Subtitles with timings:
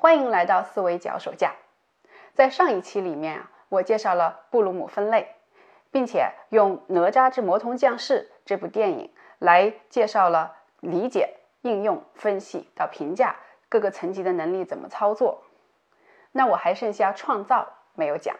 [0.00, 1.56] 欢迎来到思维脚手架。
[2.32, 5.34] 在上一期里面啊，我介绍了布鲁姆分类，
[5.90, 13.36] 并且用《哪吒之魔童降世》这部电影来介绍了理解、应用、分析到评价
[13.68, 15.42] 各个层级的能力怎么操作。
[16.32, 18.34] 那我还剩下创造没有讲。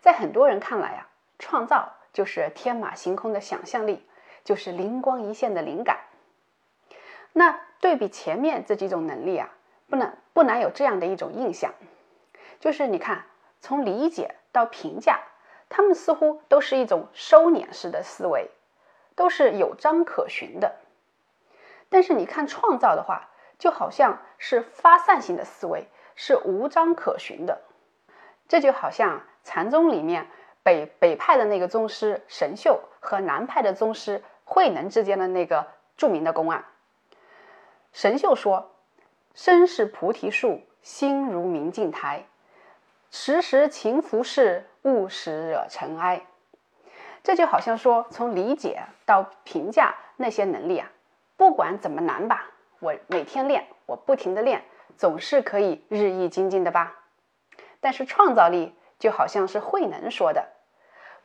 [0.00, 1.06] 在很多人看来啊，
[1.38, 4.04] 创造就是天马行空的想象力，
[4.42, 6.00] 就是灵光一现的灵感。
[7.34, 9.48] 那对比前面这几种能力啊，
[9.90, 11.74] 不难不难有这样的一种印象，
[12.60, 13.24] 就是你看，
[13.60, 15.20] 从理解到评价，
[15.68, 18.48] 他们似乎都是一种收敛式的思维，
[19.16, 20.76] 都是有章可循的。
[21.88, 27.60] 但是你看创造的话，就好像是发散性的思维，是无章可循的。
[28.48, 30.28] 这就好像禅宗里面
[30.62, 36.64] 北北派的那个宗师神秀和南派的宗师慧能之间的那个著名的公案。
[37.92, 38.70] 神秀说
[39.34, 42.26] ：“身是菩提树，心如明镜台，
[43.10, 46.26] 时时勤拂拭，勿使惹尘埃。”
[47.22, 50.90] 这就好像说，从理解到评价那些能力啊，
[51.36, 54.62] 不管怎么难吧，我每天练，我不停的练，
[54.96, 56.96] 总是可以日益精进的吧。
[57.80, 60.48] 但是创造力就好像是慧能说的：“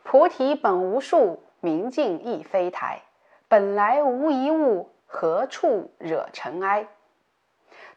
[0.03, 3.01] 菩提本无树，明镜亦非台，
[3.47, 6.87] 本来无一物。”何处惹尘埃？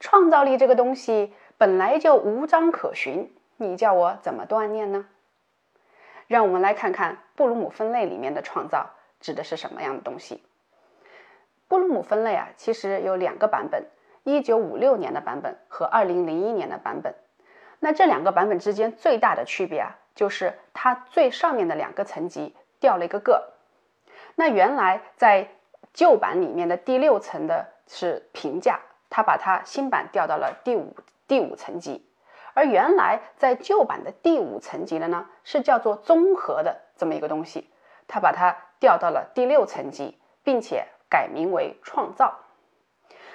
[0.00, 5.06] 创造力这个东西本来就无章可循，你叫我怎么锻炼呢？
[6.26, 10.42] 让我们来看看布鲁姆分类里面的创造指的是什么样的东西。
[11.66, 13.86] 布鲁姆分类啊，其实有两个版本：
[14.24, 17.14] 一九五六年的版本和二零零一年的版本。
[17.80, 23.54] 那这两个版本之间最大的区别啊，就是它最上面的两个层级掉了一个个。
[24.34, 25.48] 那原来在
[25.92, 28.80] 旧版里面的第六层的是评价，
[29.18, 30.94] 他把它新版调到了第五
[31.26, 32.06] 第五层级，
[32.54, 37.68] 而原来在旧版的第五层级的呢，是叫做综合的这么一个东西，
[38.06, 42.38] 他把它调到了第六层级，并且改名为创造。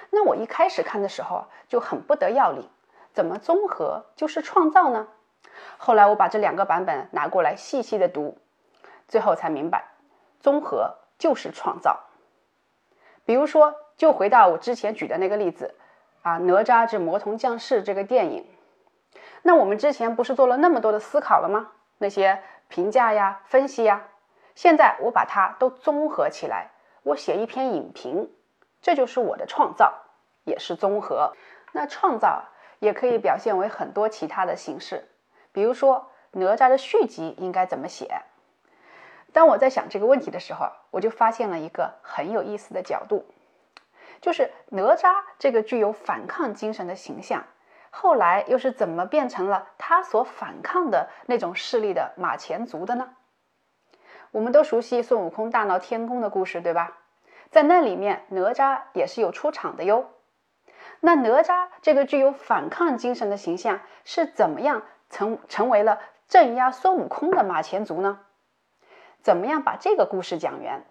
[0.08, 2.66] 那我一开始看的时候就很不得要领，
[3.12, 5.08] 怎么综合就是创造呢？
[5.76, 8.38] 后来我把这两个版本拿过来细细的读，
[9.06, 9.84] 最后才明白，
[10.40, 12.04] 综合就是创造。
[13.26, 15.74] 比如说，就回到我之前举的那个例子，
[16.22, 18.46] 啊，《哪吒之魔童降世》这个电影，
[19.42, 21.72] 那我们之前不是做了那么多的思考了吗？
[21.98, 24.08] 那些评价呀、分析呀，
[24.54, 26.70] 现在我把它都综合起来，
[27.02, 28.30] 我写一篇影评，
[28.82, 29.94] 这就是我的创造，
[30.44, 31.32] 也是综合。
[31.72, 32.44] 那创造
[32.80, 35.08] 也可以表现为很多其他的形式，
[35.52, 38.22] 比如说哪吒的续集应该怎么写？
[39.32, 43.24] 当我在想这个问题的时候，我就发现了一个很有意思的角度，
[44.24, 47.44] 就是哪吒这个具有反抗精神的形象，
[47.90, 53.16] 后来又是怎么变成了他所反抗的那种势力的马前卒的呢？
[54.30, 56.96] 我们都熟悉孙悟空大闹天宫的故事，对吧？
[57.50, 60.08] 在那里面，哪吒也是有出场的哟。
[61.00, 68.20] 那哪吒这个具有反抗精神的形象是怎么样成成为了镇压孙悟空的马前卒呢？
[69.20, 70.82] 怎么样把这个故事讲圆？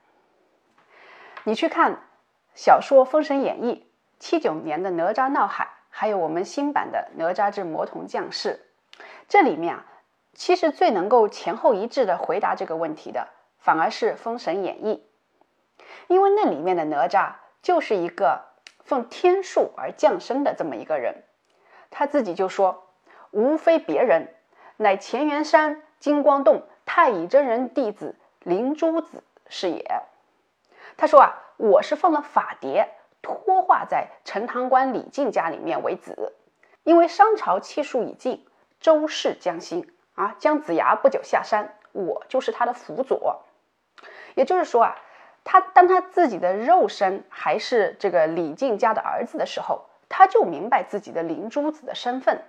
[1.46, 1.98] 你去看
[2.56, 3.88] 小说《封神演义》，
[4.20, 8.66] 七九年的《哪吒闹海》，还有我们新版的《哪吒之魔童降世》，
[9.28, 9.86] 这里面啊，
[10.34, 15.04] 其实最能够前后一致的回答这个问题的，反而是《封神演义》，
[16.08, 18.46] 因为那里面的哪吒就是一个
[18.84, 21.24] 奉天数而降生的这么一个人，
[21.90, 22.90] 他自己就说
[23.32, 24.34] ：“无非别人，
[24.78, 29.86] 乃乾元山金光洞太乙真人弟子。”灵珠子是也，
[30.98, 32.88] 他说啊，我是奉了法牒，
[33.22, 36.34] 托化在陈塘关李靖家里面为子，
[36.84, 38.46] 因为商朝气数已尽，
[38.80, 43.44] 周氏将兴啊，姜子牙不久下山，我就是他的辅佐。
[44.36, 44.98] 也就是说啊，
[45.44, 52.44] 他当他自己的肉身还是这个李靖家的儿子的时候，他就明白自己的灵珠子的身份。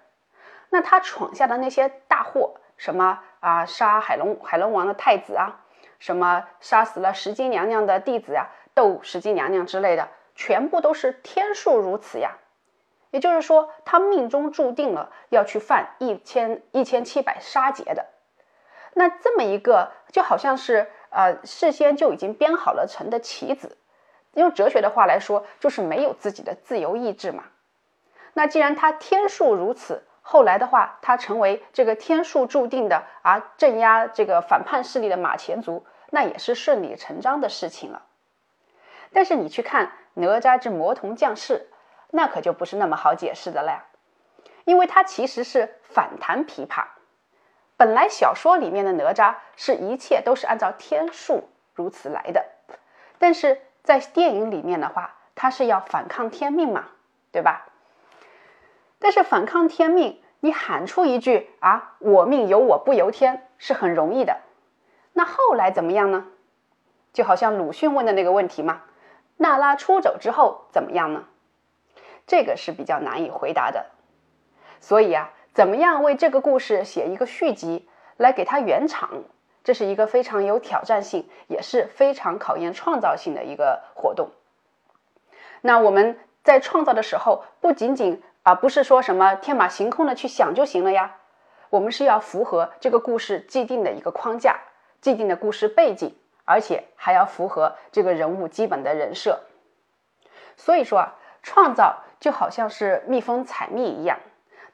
[0.70, 5.60] 那他闯下的那些大祸，什么啊，杀海龙海龙王的太子啊。
[6.00, 12.38] 什么杀死了石矶娘娘的弟子呀，斗石矶娘娘之类的，全部都是天数如此呀。
[13.10, 18.06] 也就是说，他命中注定了要去犯一千一千七百杀劫的。
[18.94, 23.78] 那这么一个，就好像是呃事先就已经编好了成的棋子。
[24.34, 27.44] 用哲学的话来说，就是没有自己的自由意志嘛。
[28.32, 35.86] 那既然他天数如此，后来的话，他成为这个天数注定的啊镇压这个反叛势力的马前卒。
[36.10, 38.02] 那也是顺理成章的事情了，
[39.14, 41.70] 但是你去看哪吒之魔童降世，
[42.10, 43.84] 那可就不是那么好解释的了呀。
[44.64, 46.84] 因为它其实是反弹琵琶。
[47.76, 52.44] 本来小说里面的哪吒是一切都是按照天数如此来的，
[53.18, 56.86] 但是在电影里面的话，他是要反抗天命嘛，
[57.32, 57.66] 对吧？
[58.98, 64.38] 但是反抗天命，你喊出一句啊“我命由我不由天”是很容易的，
[65.12, 66.26] 那后来怎么样呢？
[67.12, 68.82] 就好像鲁迅问的那个问题嘛，
[69.36, 71.24] 娜拉出走之后怎么样呢？
[72.26, 73.86] 这个是比较难以回答的。
[74.80, 75.30] 所以啊。
[75.54, 79.22] 怎么样为这个故事写一个续集，来给它圆场？
[79.62, 84.30] 这是一个非常有挑战性，也是非常考验创造性的一个活动。
[85.60, 91.18] 那我们在创造的时候，不仅仅啊，不是说什么天马行空的去想就行了呀，
[91.70, 94.58] 我们是要符合这个故事既定的一个框架、
[95.00, 99.40] 既定的故事背景，而且还要符合这个人物基本的人设。
[100.56, 104.18] 所以说啊，创造就好像是蜜蜂采蜜一样。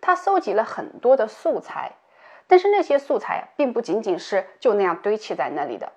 [0.01, 1.93] 它搜集了很多的素材，
[2.47, 5.93] 但是那些素材并不仅仅是就那样堆砌在那里的，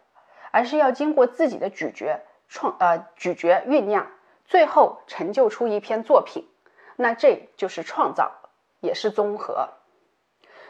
[0.52, 4.08] 而是要经过自己的咀嚼、创呃咀嚼酝酿，
[4.46, 6.50] 最后成就出一篇作品。
[6.96, 8.31] 那这就是创造，
[8.81, 9.70] 也是综合。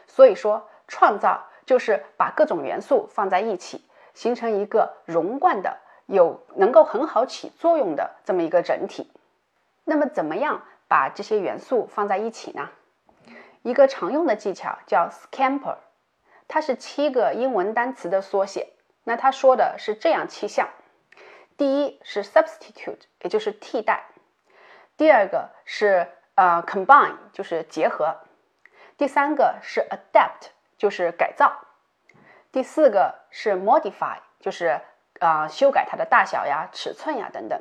[0.06, 3.84] 所以说，创造就是把各种元素放在一起，
[4.14, 9.10] 形成一个融贯的、有能够很好起作用的这么一个整体。
[9.84, 12.70] 那么，怎么样把这些元素放在一起呢？
[13.62, 15.76] 一个常用的技巧叫 Scamper，
[16.48, 18.68] 它是七个英文单词的缩写。
[19.04, 20.68] 那它说的是这样七项：
[21.56, 24.04] 第一是 substitute，也就是替代；
[24.96, 28.16] 第二个是呃 combine，就是结合；
[28.96, 31.48] 第三个是 adapt，就是改造；
[32.50, 34.80] 第四个是 modify，就是
[35.18, 37.60] 啊修改它的大小呀、尺寸呀等等。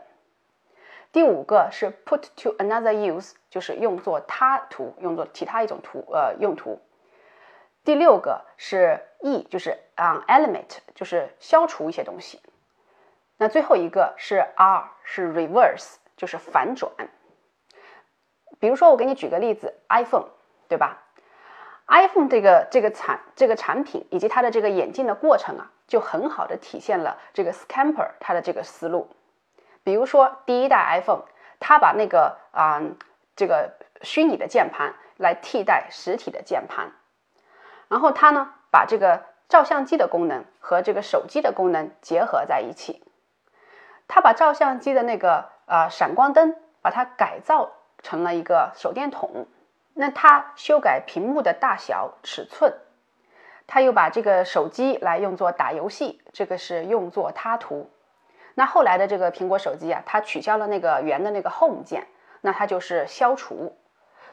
[1.12, 6.80] 第五个是 put to another use，就是用作他图，用作其他一种图呃用途。
[7.84, 12.40] 第六个是 e，就是啊 eliminate，就是消除一些东西。
[13.38, 16.92] 那最后一个是 r，是 reverse，就是反转。
[18.60, 20.30] 比如说，我给你举个例子，iPhone，
[20.68, 21.04] 对吧
[21.88, 29.10] ？iPhone 这个这个产这个产品以及它的这个演进的过程啊，就很好的体现了这个 Scamper 它的这个思路。
[29.84, 31.24] 比如说，第一代 iPhone，
[31.60, 32.82] 它把那个啊
[33.36, 36.92] 这个虚拟的键盘来替代实体的键盘，
[37.90, 43.04] 然后它呢把这个照相机的功能和这个手机的功能结合在一起，
[44.08, 47.72] 它把照相机的那个啊闪光灯把它改造
[48.02, 49.48] 成了一个手电筒，
[49.96, 52.74] 那它修改屏幕的大小尺寸，
[53.68, 57.92] 它又把这个手机来用作打游戏，这个是用作他图。
[58.56, 62.08] 那后来的这个苹果手机啊，它取消了那个圆的那个 Home 键，
[62.42, 63.78] 那它就是消除。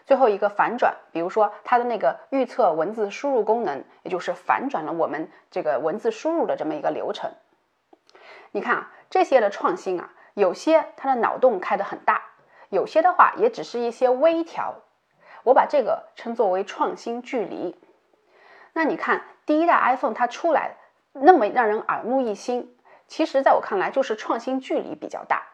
[0.06, 7.30] 最后一个反转，比如说它的那个预测文字输入功能，也就是反转了我们这个文字输入的这么一个流程。
[8.50, 12.22] 你看啊，这些的创新啊，有些它的脑洞开得很大，
[12.70, 14.76] 有些的话也只是一些微调。
[15.50, 17.76] 我把这个称作为创新距离。
[18.72, 20.76] 那你看第一代 iPhone 它出来
[21.12, 22.76] 那么让人耳目一新。
[23.08, 25.48] 其实，在我看来，就是创新距离比较大。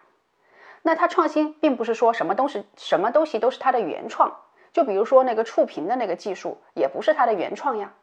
[0.82, 4.36] 那它创新，并不是说什么东西、什么东西都是它的原创。
[4.74, 7.94] 就比如说那个触屏的那个技术，也不是它的原创呀。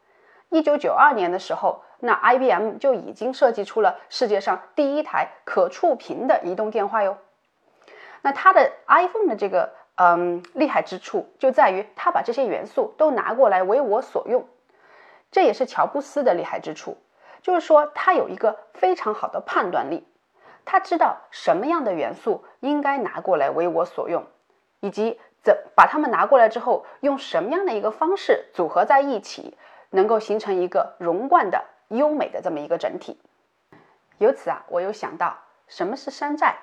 [0.48, 7.18] 一九九二年的时候，那 IBM 就已经设计出了世界上第一台可触屏的移动电话哟。
[8.22, 14.46] 那它的 iPhone 的这个嗯厉害之处，就在于它把这些元素都拿过来为我所用。
[15.30, 16.98] 这也是乔布斯的厉害之处。
[17.42, 20.06] 就是说，他有一个非常好的判断力，
[20.64, 24.24] 他知道什么样的元素应该拿过来为我所用，
[24.80, 29.58] 以及怎把它们拿过来之后，用什么样的一个方式组合在一起，
[29.90, 33.20] 能够形成一个融贯的、优美的这么一个整体。
[34.16, 35.36] 由此啊，我又想到
[35.68, 36.56] 什么是山寨。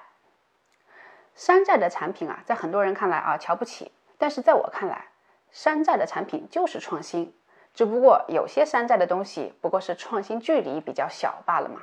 [1.35, 5.07] 山寨的产品啊，在很多人看来啊瞧不起，但是在我看来，
[5.51, 7.35] 山寨的产品就是创新。
[7.73, 11.81] 只不过有些山寨的东西不过是创新距离比较小罢了嘛。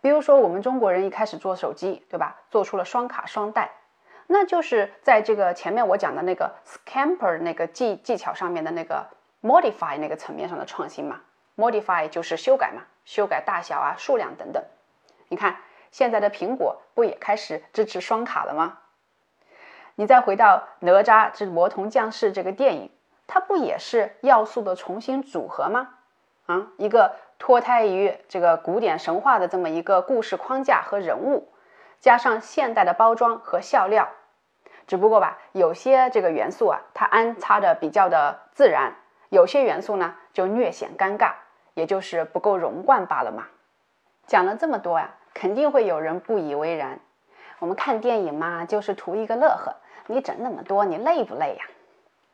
[0.00, 2.42] 比如说我们中国人一开始做手机，对吧？
[2.50, 3.72] 做出了双卡双待，
[4.28, 9.06] 那就是在这个前面我讲的那个 Scamper 那个技技巧上面的那个
[9.42, 11.22] Modify 那个层面上的创新嘛。
[11.56, 14.62] Modify 就是修改嘛，修改大小啊、数量等等。
[15.28, 15.56] 你看
[15.94, 18.78] 现在的苹果不也开始支持双卡了吗？
[19.94, 22.90] 你再回到《哪吒之魔童降世》这个电影。
[23.28, 25.90] 它不也是要素的重新组合吗？
[26.46, 31.48] 啊，一个脱胎于这个古典神话的这么一个故事框架和人物，
[32.00, 34.08] 加上现代的包装和笑料，
[34.88, 38.96] 只不过吧，有些这个元素啊，它安插的比较的自然，
[39.28, 41.34] 有些元素呢就略显尴尬，
[41.74, 43.46] 也就是不够融贯罢了嘛。
[44.26, 47.00] 讲了这么多呀，肯定会有人不以为然。
[47.58, 49.74] 我们看电影嘛，就是图一个乐呵，
[50.06, 51.64] 你整那么多，你累不累呀？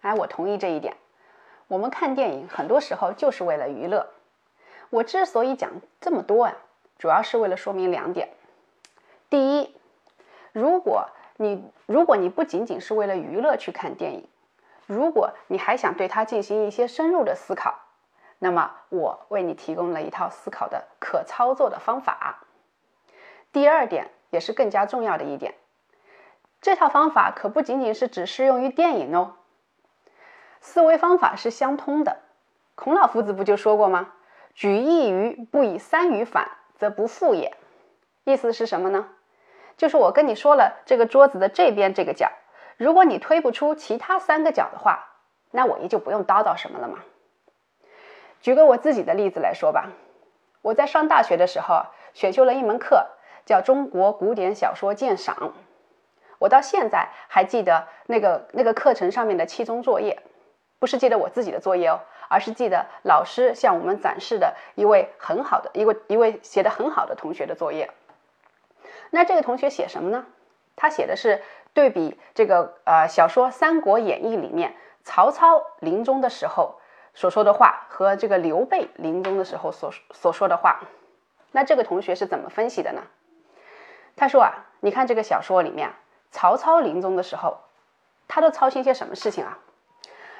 [0.02, 0.96] 哎，我同意这一点。
[1.68, 4.06] 我们看电影很多时候就是为了娱乐。
[4.90, 6.56] 我之所以讲这么多呀，
[6.98, 8.28] 主要是为了说明两点。
[9.28, 9.76] 第一，
[10.52, 14.28] 如果你如果你不仅仅是为了娱乐去看电影，
[14.86, 17.78] 如果你还想对它进行一些深入的思考，
[18.40, 22.42] 那么我为你提供了一套思考的可操作的方法。
[23.52, 25.54] 第二点也是更加重要的一点，
[26.60, 29.34] 这套方法可不仅仅是只适用于电影哦。
[30.60, 32.18] 思维方法是相通的，
[32.74, 34.12] 孔老夫子不就说过吗？
[34.54, 37.56] 举一隅不以三隅反，则不复也。
[38.24, 39.08] 意思是什么呢？
[39.76, 42.30] 就是我跟你说了，这个桌子的这边这个角，
[42.76, 45.08] 如果你推不出其他三个角的话，
[45.50, 46.98] 那我也就不用叨叨什么了嘛。
[48.40, 49.90] 举个我自己的例子来说吧，
[50.62, 53.08] 我在上大学的时候选修了一门课，
[53.50, 55.52] 叫中国古典小说鉴赏。
[56.38, 60.22] 我到现在还记得那个那个课程上面的期中作业。
[60.78, 67.90] 不是记得我自己的作业哦，而是记得老师向我们展示的一位很好的一位一位写的很好的同学的作业。
[69.10, 70.24] 那这个同学写什么呢？
[70.76, 71.42] 他写的是
[71.74, 76.76] 对比这个呃小说《三国演义》里面曹操临终的时候
[77.14, 80.80] 所说的话和这个刘备临终的时候所所说的话。
[81.50, 83.02] 那这个同学是怎么分析的呢？
[84.20, 85.90] 他说啊，你看这个小说里面，
[86.30, 87.56] 曹操临终的时候，
[88.28, 89.56] 他都操心些什么事情啊？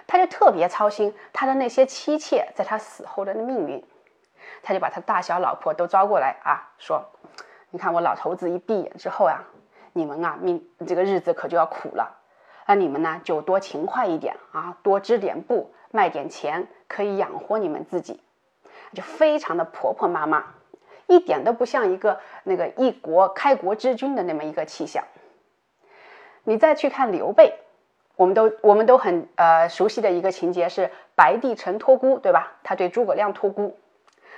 [0.06, 3.82] 他就特别操心他的那些妻妾在他死后的命运，
[4.62, 7.06] 他就把他大小老婆都招过来啊，说
[7.72, 9.44] ：“你看我老头子一闭眼之后啊，
[9.94, 12.18] 你们啊命这个日子可就要苦了，
[12.66, 18.20] 那你们呢就多勤快一点啊，多织点布，卖点钱，可以养活你们自己。”
[18.92, 20.44] 就非常的婆婆妈妈，
[21.11, 25.05] 一点都不像一个那个一国开国之君的那么一个气象。
[26.45, 27.59] 你再去看刘备。
[28.17, 32.52] 我们都我们都很呃熟悉的一个情节是白帝城托孤，对吧？
[32.62, 33.79] 他对诸葛亮托孤，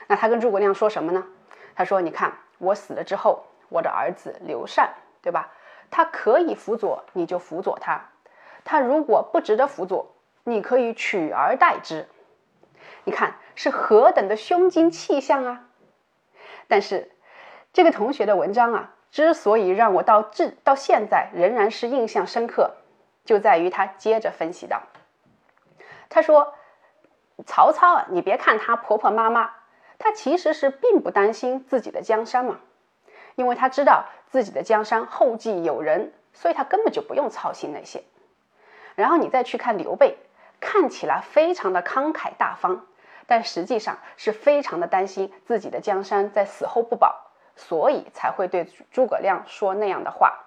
[0.07, 1.27] 那他跟诸葛亮说什么呢？
[1.75, 5.51] 他说：“你看我死了之后，我的儿子刘禅，对吧？
[5.91, 8.09] 他可以辅佐，你就辅佐他；
[8.65, 10.15] 他如果不值得辅佐，
[10.45, 12.07] 你可以取而代之。
[13.03, 15.65] 你看是何等的胸襟气象啊！
[16.73, 17.11] 但是
[17.75, 22.77] 这个同学的文章啊，之所以让我到至到现在仍然是印象深刻。”
[23.27, 24.85] 就在于他接着分析道
[26.09, 26.55] ：“他说，
[27.45, 29.51] 曹操啊，你别看他婆婆妈妈，
[29.99, 32.61] 他其实是并不担心自己的江山嘛，
[33.35, 38.03] 因为他知道自己的江山后继有人，所以他根本就不用操心那些。
[38.95, 40.17] 然后你再去看刘备，
[40.59, 42.87] 看起来非常的慷慨大方，
[43.27, 50.45] 但实际上是非常的担心自己的江山在死后不保，所以才会对诸葛亮说那样的话。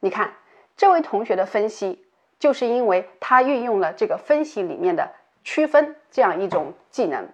[0.00, 0.34] 你看。”
[0.76, 2.04] 这位同学的分析，
[2.40, 5.12] 就是因为他运用了这个分析里面的
[5.44, 7.28] 区分这样一种技能，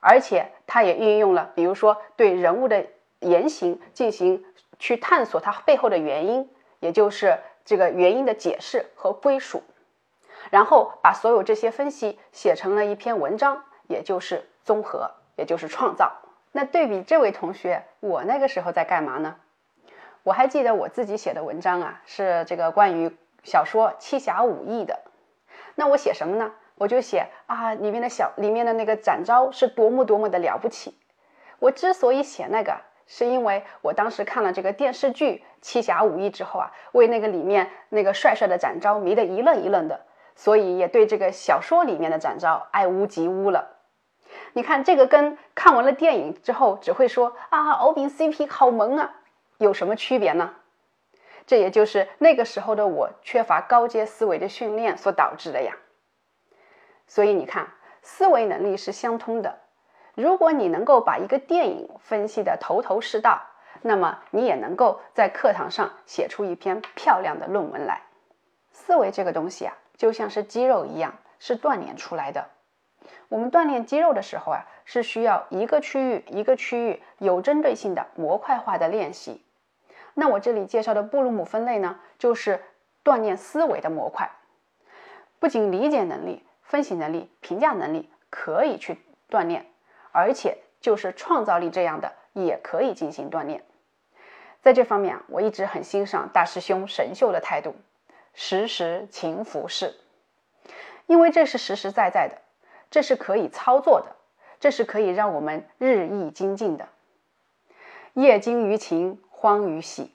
[0.00, 2.84] 而且他也运用了，比如说对人物的
[3.20, 4.44] 言行进行
[4.80, 9.62] 去探索它背后的原因，也就是这个原因的解释和归属，
[10.50, 16.12] 然后把所有这些分析写成了一篇文章，也就是综合，也就是创造。
[16.52, 19.36] 那对比这位同学，我那个时候在干嘛呢？
[20.22, 25.00] 我还记得我自己写的文章啊，是这个关于小说《七侠五义》的。
[25.76, 26.52] 那我写什么呢？
[26.76, 30.98] 我就写啊，里面的小里面的那个展昭是多么多么的了不起。
[31.58, 40.00] 我之所以写那个，是因为我当时看了这个电视剧《七侠五义》之后啊，为那个里面那个帅帅的展昭迷得一愣一愣的，
[40.34, 43.76] 所以也对这个小说里面的展昭爱屋及乌了。
[44.52, 49.14] 你看这个跟看完了电影之后只会说啊，敖丙 CP 好萌啊。
[49.58, 50.54] 有什么区别呢？
[51.46, 55.76] 这也就是那个时候的我缺乏高阶思维的训练所导致的呀。
[57.06, 57.72] 所以你看，
[58.02, 59.58] 思维能力是相通的。
[60.14, 63.42] 如果你能够把一个电影分析的头头是道，
[63.82, 68.02] 那么你也能够在课堂上写出一篇漂亮的论文来。
[68.72, 72.48] 思维这个东西啊，就像是肌肉一样，是锻炼出来的。
[73.28, 79.44] 我们锻炼肌肉的时候啊，是需要一个区域一个区域有针对性的模块化的练习。
[80.14, 82.62] 那我这里介绍的布鲁姆分类呢，就是
[83.04, 84.30] 锻炼思维的模块。
[85.38, 88.96] 不仅理解能力、分析能力、评价能力可以去
[89.28, 89.66] 锻炼，
[90.12, 93.62] 而且就是创造力这样的也可以进行锻炼。
[94.62, 97.76] 在这方面啊，我一直很欣赏大师兄神秀的态度，
[98.32, 99.92] 时时勤拂拭，
[101.06, 102.40] 因为这是实实在在的，
[102.90, 104.16] 这是可以操作的，
[104.58, 106.88] 这是可以让我们日益精进的。
[108.14, 110.12] 业精于勤，荒于嬉，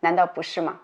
[0.00, 0.80] 难道不是吗？